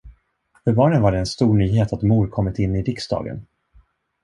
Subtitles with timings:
[0.63, 3.45] För barnen var det en stor nyhet att mor kommit in i riksdagen.